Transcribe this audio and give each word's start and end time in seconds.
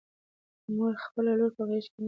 مور 0.75 0.93
خپله 1.05 1.31
لور 1.39 1.51
په 1.57 1.63
غېږ 1.69 1.85
کې 1.91 1.97
نیسي. 1.97 1.99